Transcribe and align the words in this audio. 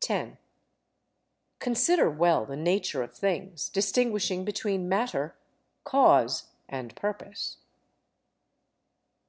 10. 0.00 0.38
Consider 1.60 2.10
well 2.10 2.44
the 2.44 2.56
nature 2.56 3.00
of 3.00 3.14
things, 3.14 3.68
distinguishing 3.68 4.44
between 4.44 4.88
matter, 4.88 5.36
cause, 5.84 6.48
and 6.68 6.96
purpose. 6.96 7.58